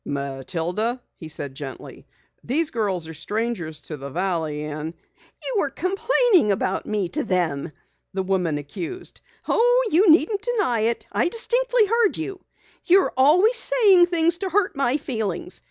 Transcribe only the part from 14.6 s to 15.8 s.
my feelings.